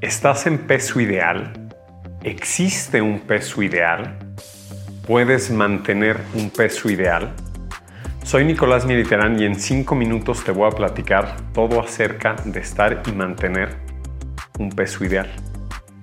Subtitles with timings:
[0.00, 1.52] ¿Estás en peso ideal?
[2.22, 4.18] ¿Existe un peso ideal?
[5.06, 7.32] ¿Puedes mantener un peso ideal?
[8.22, 13.02] Soy Nicolás Militerán y en 5 minutos te voy a platicar todo acerca de estar
[13.06, 13.76] y mantener
[14.58, 15.30] un peso ideal.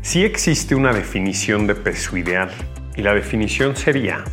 [0.00, 2.50] Sí existe una definición de peso ideal
[2.96, 4.24] y la definición sería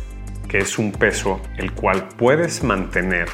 [0.48, 3.28] que es un peso el cual puedes mantener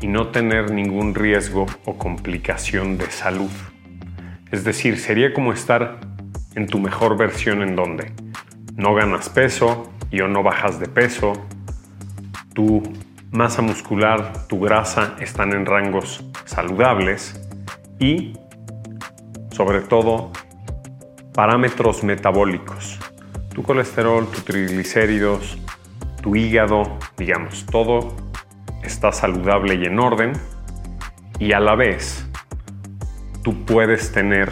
[0.00, 3.50] y no tener ningún riesgo o complicación de salud.
[4.54, 5.98] Es decir, sería como estar
[6.54, 8.12] en tu mejor versión en donde
[8.76, 11.32] no ganas peso y o no bajas de peso,
[12.54, 12.80] tu
[13.32, 17.44] masa muscular, tu grasa están en rangos saludables
[17.98, 18.38] y
[19.50, 20.30] sobre todo
[21.34, 23.00] parámetros metabólicos,
[23.52, 25.58] tu colesterol, tus triglicéridos,
[26.22, 28.14] tu hígado, digamos, todo
[28.84, 30.32] está saludable y en orden
[31.40, 32.24] y a la vez
[33.44, 34.50] tú puedes tener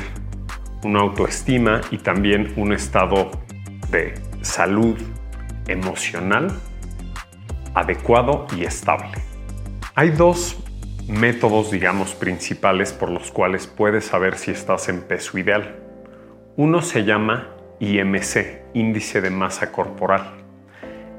[0.85, 3.31] una autoestima y también un estado
[3.91, 4.99] de salud
[5.67, 6.53] emocional
[7.75, 9.12] adecuado y estable.
[9.95, 10.62] Hay dos
[11.09, 15.77] métodos, digamos, principales por los cuales puedes saber si estás en peso ideal.
[16.56, 17.49] Uno se llama
[17.81, 20.34] IMC, índice de masa corporal.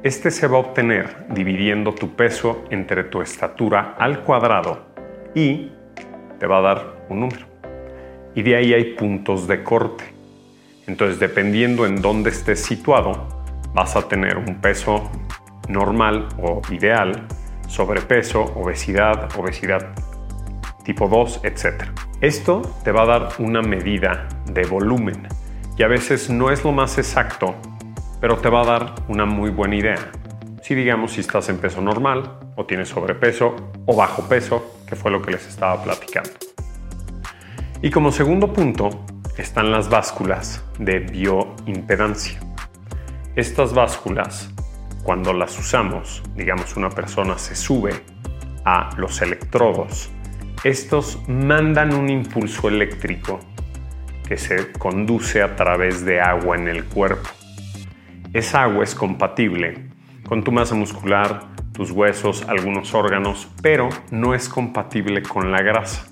[0.03, 4.85] Este se va a obtener dividiendo tu peso entre tu estatura al cuadrado
[5.33, 5.71] y
[6.37, 7.52] te va a dar un número.
[8.35, 10.05] Y de ahí hay puntos de corte.
[10.87, 13.27] Entonces, dependiendo en dónde estés situado,
[13.73, 15.09] vas a tener un peso
[15.67, 17.27] normal o ideal,
[17.67, 19.93] sobrepeso, obesidad, obesidad
[20.83, 21.85] tipo 2, etc.
[22.19, 25.27] Esto te va a dar una medida de volumen
[25.77, 27.55] y a veces no es lo más exacto
[28.23, 30.11] pero te va a dar una muy buena idea.
[30.61, 33.53] Si digamos si estás en peso normal o tienes sobrepeso
[33.85, 36.52] o bajo peso, que fue lo que les estaba platicando.
[37.83, 38.89] Y como segundo punto
[39.37, 42.39] están las básculas de bioimpedancia.
[43.35, 44.51] Estas básculas,
[45.03, 47.93] cuando las usamos, digamos una persona se sube
[48.65, 50.09] a los electrodos,
[50.63, 53.39] estos mandan un impulso eléctrico
[54.27, 57.29] que se conduce a través de agua en el cuerpo
[58.33, 59.91] esa agua es compatible
[60.27, 61.41] con tu masa muscular,
[61.71, 66.11] tus huesos, algunos órganos, pero no es compatible con la grasa.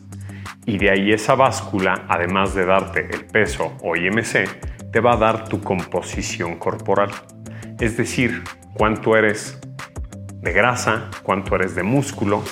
[0.66, 5.18] Y de ahí esa báscula, además de darte el peso o IMC, te va a
[5.18, 7.10] dar tu composición corporal.
[7.80, 8.44] Es decir,
[8.76, 9.60] cuánto eres
[10.42, 12.44] de grasa, cuánto eres de músculo,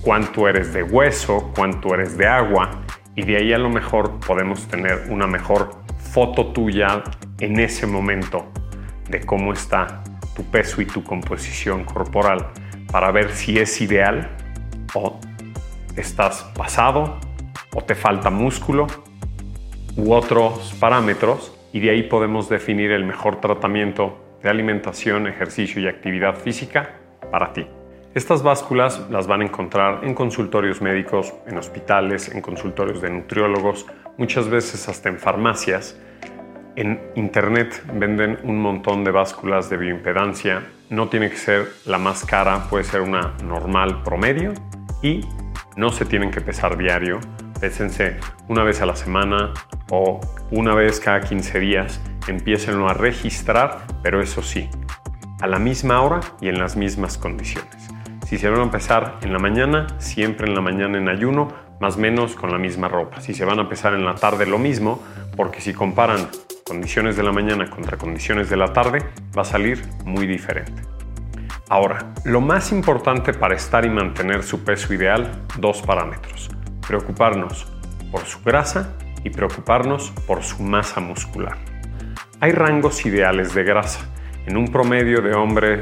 [0.00, 2.82] cuánto eres de hueso, cuánto eres de agua.
[3.14, 7.02] Y de ahí a lo mejor podemos tener una mejor foto tuya
[7.40, 8.50] en ese momento
[9.08, 10.02] de cómo está
[10.34, 12.48] tu peso y tu composición corporal
[12.90, 14.36] para ver si es ideal
[14.94, 15.18] o
[15.96, 17.18] estás pasado
[17.74, 18.86] o te falta músculo
[19.96, 25.88] u otros parámetros y de ahí podemos definir el mejor tratamiento de alimentación, ejercicio y
[25.88, 26.96] actividad física
[27.30, 27.66] para ti.
[28.14, 33.86] Estas básculas las van a encontrar en consultorios médicos, en hospitales, en consultorios de nutriólogos,
[34.18, 35.98] muchas veces hasta en farmacias
[36.76, 40.62] en internet venden un montón de básculas de bioimpedancia.
[40.90, 44.52] No tiene que ser la más cara, puede ser una normal promedio
[45.02, 45.20] y
[45.76, 47.20] no se tienen que pesar diario.
[47.60, 48.18] Pésense
[48.48, 49.52] una vez a la semana
[49.90, 50.20] o
[50.50, 52.00] una vez cada 15 días.
[52.28, 54.68] Empiecenlo a registrar, pero eso sí,
[55.40, 57.88] a la misma hora y en las mismas condiciones.
[58.26, 61.48] Si se van a pesar en la mañana, siempre en la mañana en ayuno,
[61.80, 63.20] más o menos con la misma ropa.
[63.20, 65.02] Si se van a pesar en la tarde, lo mismo,
[65.36, 66.28] porque si comparan
[66.66, 69.00] condiciones de la mañana contra condiciones de la tarde,
[69.36, 70.93] va a salir muy diferente.
[71.74, 76.48] Ahora, lo más importante para estar y mantener su peso ideal, dos parámetros.
[76.86, 77.66] Preocuparnos
[78.12, 81.56] por su grasa y preocuparnos por su masa muscular.
[82.38, 84.08] Hay rangos ideales de grasa.
[84.46, 85.80] En un promedio de, hombre,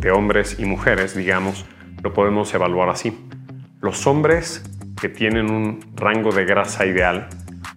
[0.00, 1.66] de hombres y mujeres, digamos,
[2.02, 3.16] lo podemos evaluar así.
[3.80, 4.64] Los hombres
[5.00, 7.28] que tienen un rango de grasa ideal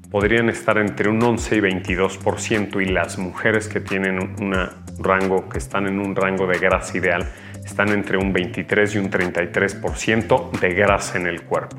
[0.09, 5.57] podrían estar entre un 11 y 22% y las mujeres que tienen un rango, que
[5.57, 7.27] están en un rango de grasa ideal,
[7.63, 11.77] están entre un 23 y un 33% de grasa en el cuerpo.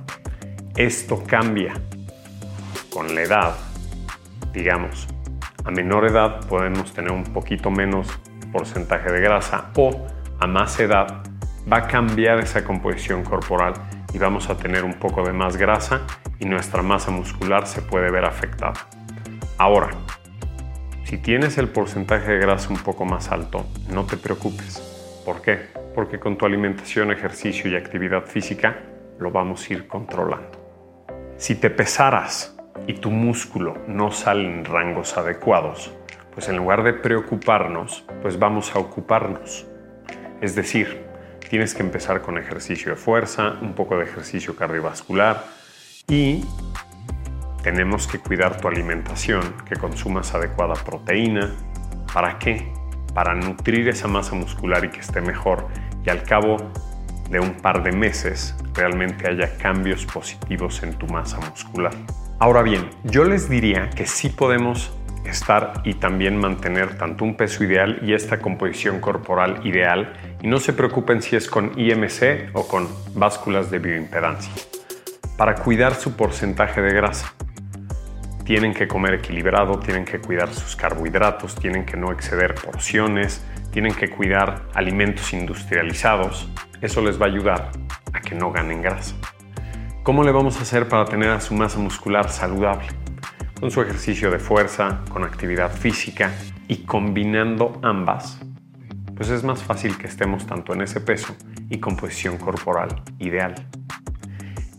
[0.77, 1.75] Esto cambia
[2.91, 3.57] con la edad,
[4.53, 5.07] digamos.
[5.65, 8.09] A menor edad podemos tener un poquito menos
[8.53, 10.07] porcentaje de grasa o
[10.41, 11.23] a más edad
[11.71, 13.75] va a cambiar esa composición corporal
[14.13, 16.03] y vamos a tener un poco de más grasa
[16.39, 18.87] y nuestra masa muscular se puede ver afectada.
[19.59, 19.91] Ahora,
[21.07, 24.83] si tienes el porcentaje de grasa un poco más alto, no te preocupes.
[25.25, 25.69] ¿Por qué?
[25.95, 28.81] Porque con tu alimentación, ejercicio y actividad física
[29.21, 31.07] lo vamos a ir controlando.
[31.37, 32.57] Si te pesaras
[32.89, 35.93] y tu músculo no sale en rangos adecuados,
[36.35, 39.65] pues en lugar de preocuparnos, pues vamos a ocuparnos.
[40.41, 41.05] Es decir,
[41.49, 45.45] tienes que empezar con ejercicio de fuerza, un poco de ejercicio cardiovascular
[46.09, 46.45] y
[47.67, 51.53] tenemos que cuidar tu alimentación, que consumas adecuada proteína.
[52.15, 52.73] ¿Para qué?
[53.13, 55.67] Para nutrir esa masa muscular y que esté mejor
[56.05, 56.59] y al cabo
[57.29, 61.91] de un par de meses realmente haya cambios positivos en tu masa muscular.
[62.39, 67.65] Ahora bien, yo les diría que sí podemos estar y también mantener tanto un peso
[67.65, 72.69] ideal y esta composición corporal ideal y no se preocupen si es con IMC o
[72.69, 72.87] con
[73.17, 74.53] básculas de bioimpedancia.
[75.37, 77.36] Para cuidar su porcentaje de grasa,
[78.47, 83.93] tienen que comer equilibrado, tienen que cuidar sus carbohidratos, tienen que no exceder porciones, tienen
[83.93, 86.49] que cuidar alimentos industrializados.
[86.81, 87.73] Eso les va a ayudar
[88.13, 89.17] a que no ganen grasa.
[90.05, 92.87] ¿Cómo le vamos a hacer para tener a su masa muscular saludable?
[93.59, 96.31] Con su ejercicio de fuerza, con actividad física
[96.69, 98.39] y combinando ambas,
[99.17, 101.35] pues es más fácil que estemos tanto en ese peso
[101.69, 103.57] y composición corporal ideal.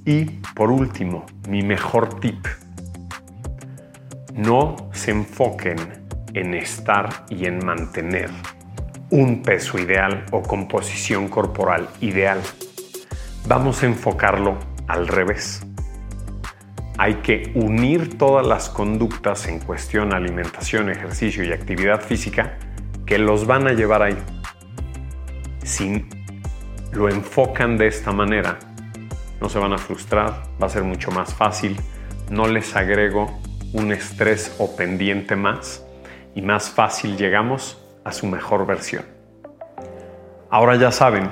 [0.06, 0.24] Y
[0.56, 2.48] por último, mi mejor tip.
[4.38, 5.78] No se enfoquen
[6.36, 8.30] en estar y en mantener
[9.10, 12.40] un peso ideal o composición corporal ideal.
[13.48, 15.66] Vamos a enfocarlo al revés.
[17.00, 22.60] Hay que unir todas las conductas en cuestión alimentación, ejercicio y actividad física
[23.08, 24.18] que los van a llevar ahí.
[25.64, 26.06] Si
[26.92, 28.60] lo enfocan de esta manera,
[29.42, 31.76] no se van a frustrar, va a ser mucho más fácil,
[32.30, 35.86] no les agrego un estrés o pendiente más
[36.36, 39.04] y más fácil llegamos a su mejor versión.
[40.50, 41.30] Ahora ya saben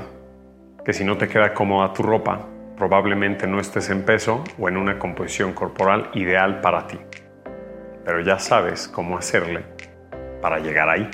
[0.83, 2.47] que si no te queda cómoda tu ropa,
[2.77, 6.99] probablemente no estés en peso o en una composición corporal ideal para ti.
[8.03, 9.63] Pero ya sabes cómo hacerle
[10.41, 11.09] para llegar ahí.